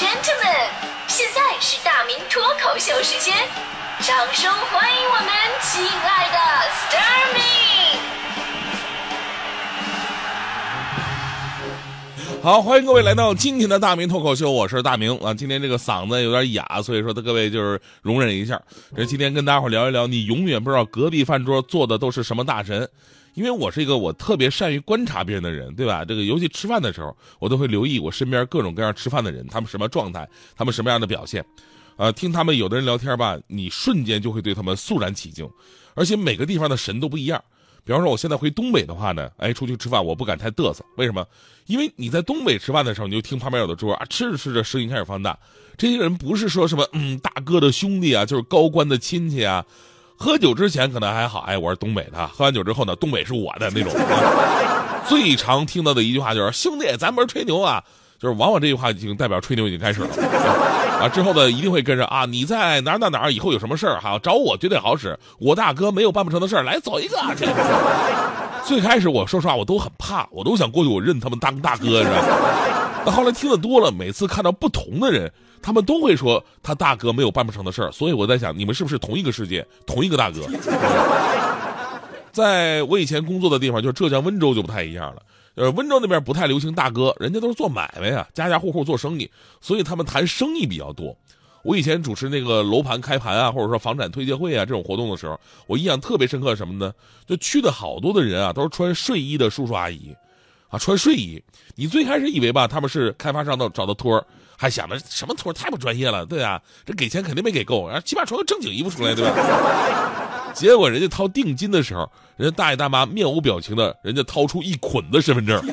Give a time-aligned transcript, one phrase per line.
[0.00, 0.72] gentlemen，
[1.08, 3.36] 现在是大明脱口秀时间，
[4.00, 5.28] 掌声欢迎我们
[5.60, 6.38] 亲爱的
[6.70, 7.40] s t a r m y
[12.42, 15.34] 好，欢迎各位来到今天的大明脱口秀，我是大明啊。
[15.34, 18.58] 今天这个嗓子有点哑，所以说的各位就是容忍一下。
[18.96, 22.88] 这今天跟大伙聊一聊，你永远不知道隔壁饭桌坐的都是什么大神。
[23.34, 26.04] 因为我是一个我特别善于观察别人的人，对吧？
[26.04, 31.44] 这个尤其吃饭的时候，我都会留意我身边各种各样吃饭的人，他们什么状态，他们什么样的表现。
[31.96, 35.48] 呃，听他们有的人聊天吧，你瞬间就会对他们肃然起敬。
[35.94, 37.42] 而且每个地方的神都不一样。
[37.84, 41.26] 比方说，我现在回东北的话呢，哎，出去吃饭我不敢太嘚瑟，为什么？
[41.66, 45.38] 因为你在东北吃饭的时候，你就听旁边有的桌啊，吃着吃着声音开始放大。
[45.76, 49.64] 这些人不是说什么嗯大哥的兄弟啊，就是高官的亲戚啊。
[50.22, 52.26] 喝酒之前可能还好，哎，我是东北的。
[52.26, 53.90] 喝完酒之后呢，东北是我的那种。
[55.08, 57.82] 最常听到的一句话就是“兄弟，咱不是吹牛啊”，
[58.20, 60.08] 就是往往这句话已经代表吹牛已经开始了。
[61.00, 65.18] 啊，之后呢一定会跟着啊，你在哪哪哪以后有什么事儿哈，找我绝对好使。
[65.38, 67.16] 我大哥没有办不成的事儿，来走一个。
[67.34, 67.46] 这
[68.62, 72.79] 最开始我说实话我都很怕，我都想过去我认他们当大哥是吧？
[73.04, 75.30] 那后来听得多了，每次看到不同的人。
[75.62, 80.40] 他们都会说他大哥没有办不成的事儿，所以我在想，你们是不是同一个世界，同一个大哥？
[82.32, 85.22] 在我以前工作的地方，就是浙江温州就不太一样了。
[85.56, 91.14] 呃，温州那边不太流行大哥，人家都是做买卖啊，家家户户做生意，所以他们谈生意比较多。
[91.62, 96.90] 我以前主持那个楼盘开盘啊，或者说房产推介会啊这种活动的时候，我印象特别深刻什么呢？
[97.26, 100.16] 就去的好多的人啊，都是穿睡衣的叔叔阿姨，
[100.70, 101.42] 啊，穿睡衣。
[101.74, 104.24] 你最开始以为吧，他们是开发商的找的托儿。
[104.56, 110.52] 还想着什么托太不专业了，对啊，这给钱肯定没给够，然后起码穿个正经衣服出来，对吧？
[110.52, 115.64] 结果人家掏定金的时候，人家大爷大妈面无表情的，人家掏出一捆的身份证，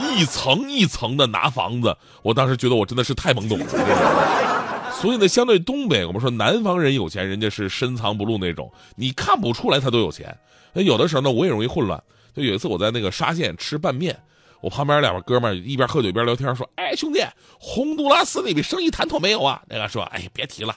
[0.00, 1.96] 一层一层的拿房子。
[2.22, 3.66] 我当时觉得我真的是太懵懂了。
[5.00, 10.36] 所以呢，相对东北，我们说南方人有钱，人家是深藏不露那种，你看不出来他都有钱。
[10.72, 12.02] 那有的时候呢，我也容易混乱。
[12.34, 14.18] 就有一次我在那个沙县吃拌面。
[14.60, 17.20] 我旁边两个哥们一边喝酒一边聊天，说：“哎，兄弟，
[17.58, 20.76] 洪都拉斯那笔生意谈妥没有啊？”那个说：“哎，别提了，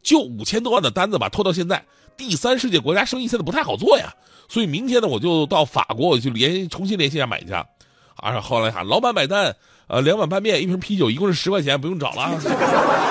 [0.00, 1.84] 就五千多万的单子吧，拖到现在，
[2.16, 4.14] 第三世界国家生意现在不太好做呀。
[4.48, 7.66] 所以明天呢，我就到法国，我就联重新联系一下买家。
[8.14, 9.56] 啊，后来喊老板买单，
[9.88, 12.40] 呃，两碗拌面，一瓶啤酒，一共是十块钱，不用找了。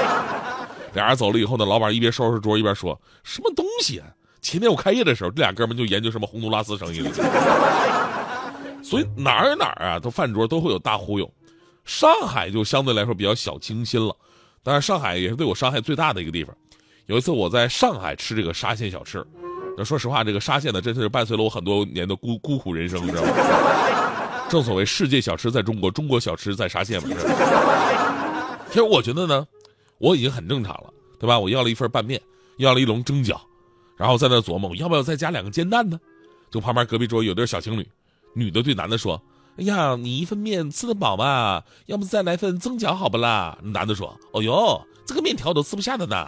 [0.96, 4.08] 俩人走了以后呢，老板一边收拾桌一边说：“什么东西啊？
[4.46, 7.10] 前天我开业的时候，这俩哥们就研究什么洪都拉斯生意了。
[8.84, 11.28] ”所以哪儿哪儿啊，都饭桌都会有大忽悠。
[11.84, 14.16] 上海就相对来说比较小清新了，
[14.62, 16.56] 当然上海也是对我伤害最大的一个地方。
[17.08, 19.26] 有一次我在上海吃这个沙县小吃，
[19.76, 23.30] 那说实话，这个沙县呢，真是伴随了我很多年的孤孤苦人生，知道吗？
[24.48, 27.10] 正所谓世界小吃在中国，中国小吃在沙县嘛。
[28.70, 29.48] 其实我觉得呢，
[29.98, 31.40] 我已经很正常了，对吧？
[31.40, 32.22] 我要了一份拌面，
[32.58, 33.40] 要了一笼蒸饺，
[33.98, 36.00] 然后在那琢磨，我要不要再加两个煎蛋呢？
[36.52, 37.88] 就旁边隔壁桌有对小情侣。
[38.34, 39.22] 女的对男的说
[39.58, 41.64] ：“哎呀，你一份面吃得饱吧？
[41.86, 46.28] 要不再来份蒸饺好不啦？”男的说：“哦呦，这个面条都吃不下的呢，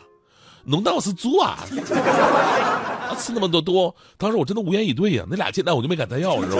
[0.63, 1.59] 浓到我是猪啊！
[3.09, 6.55] 啊，吃那么多多。”当时我真的无言以对呀，那俩煎蛋我就没敢再要，是吧？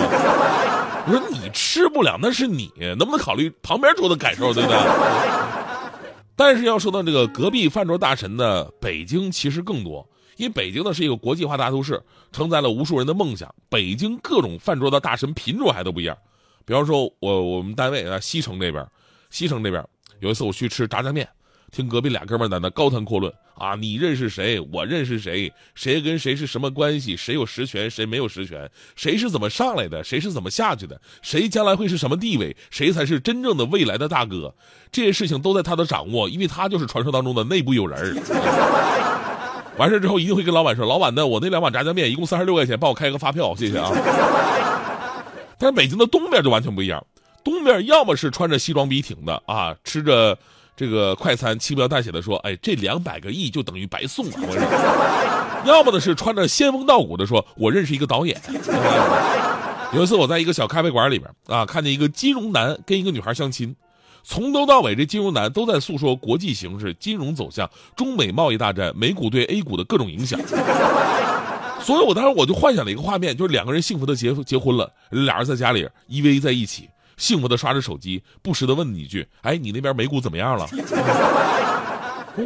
[1.06, 4.78] 我说你吃不了，那是你能不能考虑旁边桌的感受，对不对？
[6.36, 10.06] 但是要说到这个隔壁饭桌大神呢，北京其实更多。
[10.38, 12.00] 因为北京呢是一个国际化大都市，
[12.32, 13.52] 承载了无数人的梦想。
[13.68, 16.16] 北京各种饭桌的大神品种还都不一样。
[16.64, 18.86] 比方说，我我们单位啊，西城那边，
[19.30, 19.84] 西城那边
[20.20, 21.28] 有一次我去吃炸酱面，
[21.72, 24.60] 听隔壁俩哥们在那高谈阔论啊，你认识谁？
[24.72, 25.52] 我认识谁？
[25.74, 27.16] 谁跟谁是什么关系？
[27.16, 27.90] 谁有实权？
[27.90, 28.70] 谁没有实权？
[28.94, 30.04] 谁是怎么上来的？
[30.04, 31.00] 谁是怎么下去的？
[31.20, 32.56] 谁将来会是什么地位？
[32.70, 34.54] 谁才是真正的未来的大哥？
[34.92, 38.14] 这些事情都在他的掌握，因为他就是传说当中的内部有人
[39.78, 41.26] 完事之后一定会跟老板说：“老板呢？
[41.26, 43.90] 我那两碗炸酱面一共三十六块钱，帮我开个发票，谢谢啊。
[45.58, 47.04] ”但是北京的东边就完全不一样，
[47.44, 50.36] 东边要么是穿着西装笔挺的啊，吃着
[50.76, 54.32] 这个快餐，轻描淡写的说：“哎，这两百个亿就等于白送了。”
[55.64, 58.40] 要么呢是穿着仙风道骨的说：“我认识一个导演。
[59.94, 63.74] ”有一次我在一个小咖啡馆里边啊，看见一个金融男跟一个女孩相亲。
[64.22, 70.38] 从头到尾，这金融男都在诉说国际形势、金融走向、中美贸易大战、美股对 A 股的各种影响。
[71.80, 80.66] 所以，我当时我就幻想了一个画面，就是两个人幸福的结结婚了，俩人在家里依偎在一起，幸福的刷着手机，不时的问你一句：“哎，你那边美股怎么样了？”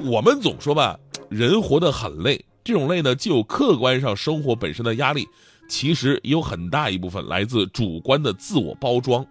[0.05, 0.97] 我们总说吧，
[1.29, 5.27] 人活得很累，这种累呢，既有客观上生活本身的压力，
[5.69, 9.27] 其实也有很大一部分来自主观的自我包装。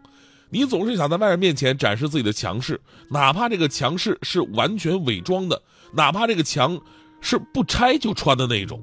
[0.52, 5.62] 你总是想在外人面前展示自己的强势，哪怕这个强势是完全伪装的，
[5.94, 6.80] 哪怕这个强
[7.22, 8.82] 是不拆就穿的那一种。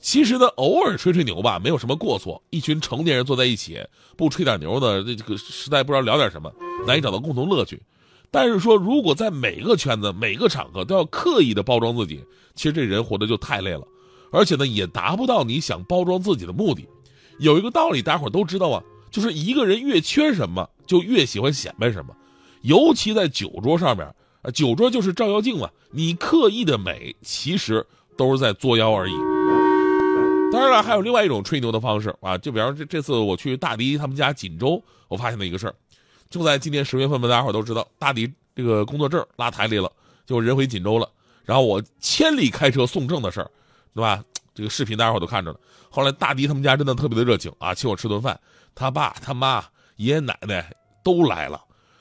[0.00, 2.42] 其实呢，偶尔吹吹牛吧，没有什么过错。
[2.50, 3.78] 一群成年人坐在一起，
[4.16, 6.52] 不吹点牛的，这这个实在不知道聊点什么，
[6.84, 7.80] 难以找到共同乐趣。
[8.32, 12.24] 但是说，如果在每个圈子、每个场合都要刻意的包装自己，
[12.56, 13.86] 其实这人活得就太累了，
[14.32, 16.88] 而且呢，也达不到你想包装自己的目的。
[17.38, 18.82] 有一个道理，大伙都知道啊。
[19.12, 22.16] 就是一个人越缺什么，就越喜欢显摆什么，
[22.62, 24.06] 尤其在酒桌上面，
[24.40, 25.70] 啊，酒桌就是照妖镜嘛。
[25.90, 27.86] 你刻意的美，其实
[28.16, 29.12] 都是在作妖而已。
[30.50, 35.74] 当然了，还有另外一种吹牛的方式啊，就比方这这次我去大迪他们家锦州，我发现了一个事儿，
[36.30, 39.92] 就在今年十月份吧，大家伙都知道，大迪这个工作证拉台里了，
[40.24, 41.06] 就人回锦州了。
[41.44, 43.50] 然后我千里开车送证的事儿，
[43.94, 44.24] 对吧？
[44.54, 45.58] 这个视频大家伙都看着了。
[45.90, 48.38] 后来大迪他们家真的特别的热情啊，请我吃顿饭。
[48.74, 49.64] 他爸他妈
[49.96, 50.72] 爷爷奶奶
[51.04, 51.60] 都来了，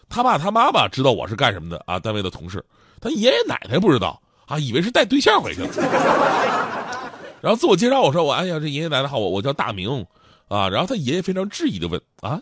[0.09, 2.63] 他爸他妈吧知道我是干什么的啊，单位的同事。
[2.99, 5.69] 他爷爷奶奶不知道啊，以为是带对象回去了。
[7.41, 10.05] 然后自我介绍我说我哎呀这爷爷奶奶好我我叫大明
[10.47, 10.69] 啊。
[10.69, 12.39] 然后他爷爷非常质疑的问啊，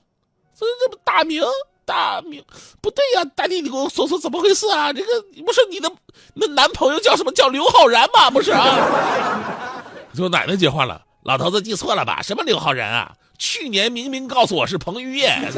[0.53, 1.41] 这这不大明
[1.85, 2.43] 大明
[2.81, 4.91] 不对呀，大弟你给我说说怎么回事啊？
[4.91, 5.07] 这个
[5.45, 5.89] 不是你的
[6.33, 8.29] 那男朋友叫什么叫刘浩然吗？
[8.29, 9.81] 不是啊？
[10.13, 12.21] 就奶奶接话了，老头子记错了吧？
[12.21, 13.15] 什么刘浩然啊？
[13.39, 15.49] 去年明明告诉我是彭于晏，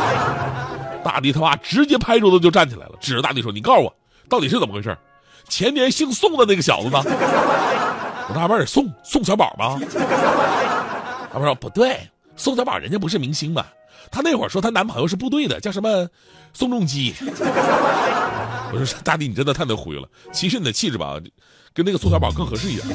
[1.04, 3.94] 大弟他妈直接拍桌子就站起来了，指着大弟说：“你告诉我，
[4.30, 4.96] 到底是怎么回事？
[5.46, 7.02] 前年姓宋的那个小子呢？”
[8.30, 9.78] 我纳闷宋宋小宝吗？
[11.30, 12.00] 他们说不对，
[12.34, 13.66] 宋小宝人家不是明星嘛，
[14.10, 16.08] 他那会儿说她男朋友是部队的，叫什么
[16.54, 17.14] 宋仲基。
[18.72, 20.08] 我说大弟，你真的太能忽悠了。
[20.32, 21.18] 其实你的气质吧，
[21.74, 22.86] 跟那个宋小宝更合适一点。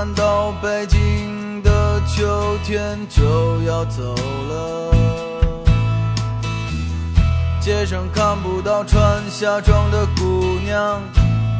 [0.00, 4.94] 看到北京的秋天就要走了。
[7.60, 11.02] 街上看不到穿夏装的姑娘，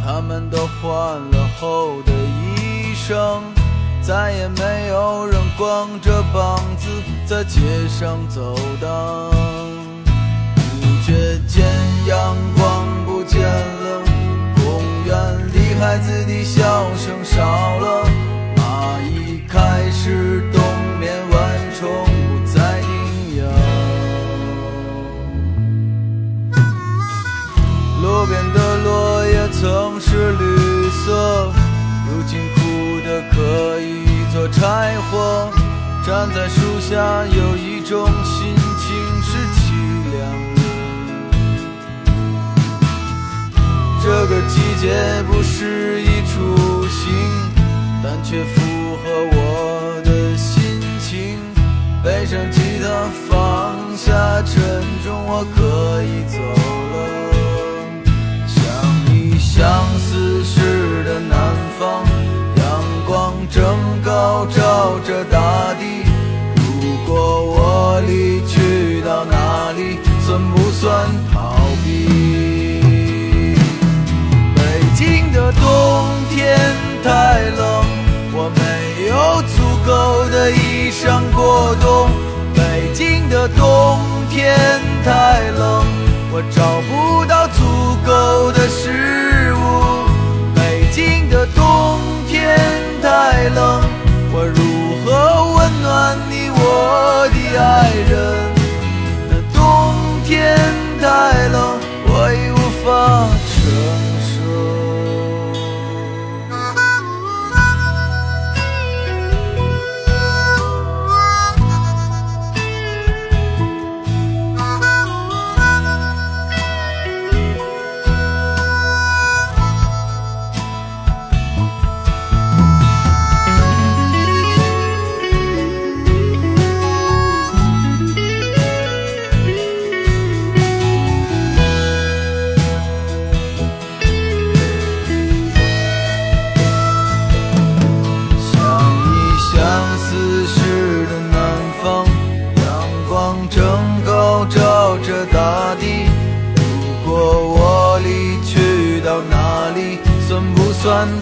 [0.03, 0.91] 她们都换
[1.21, 3.43] 了厚的衣裳，
[4.01, 6.89] 再也没有人光着膀子
[7.27, 7.61] 在街
[7.91, 9.31] 上走荡。
[10.81, 11.63] 不觉间，
[12.07, 14.03] 阳光不见了。
[14.57, 15.15] 公园
[15.53, 16.63] 里孩子的笑
[34.49, 35.51] 柴火。
[36.07, 39.61] 站在树下，有一种心情是凄
[40.13, 40.19] 凉
[40.55, 40.59] 的。
[44.03, 46.57] 这个季节不适宜出
[46.89, 47.13] 行，
[48.03, 51.39] 但却符合我的心情。
[52.03, 52.87] 背上吉他，
[53.29, 56.39] 放下沉重，我可以走
[83.49, 83.99] 冬
[84.31, 84.57] 天
[85.05, 85.85] 太冷，
[86.33, 87.30] 我找不到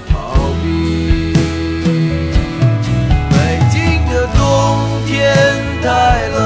[0.08, 0.12] 逃
[0.62, 1.32] 避。
[3.30, 3.34] 北
[3.70, 3.76] 京
[4.08, 4.38] 的冬
[5.06, 5.16] 天
[5.82, 6.38] 太冷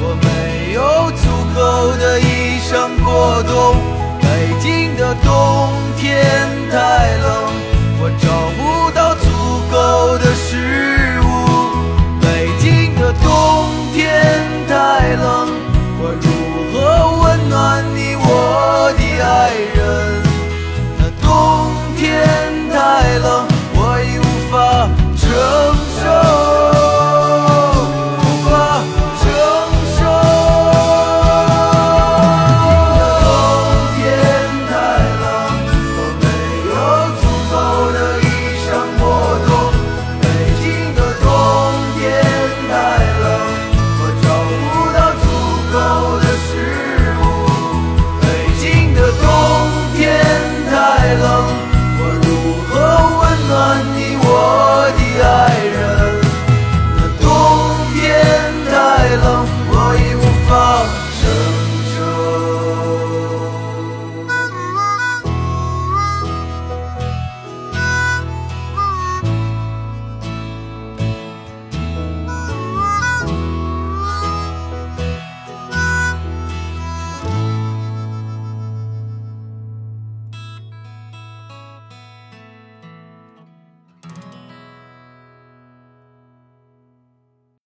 [0.00, 0.80] 我没有
[1.12, 1.58] 足够
[1.96, 2.70] 的衣裳
[3.04, 3.52] 过冬。
[4.20, 4.24] 北
[4.60, 5.28] 京的冬
[5.96, 6.65] 天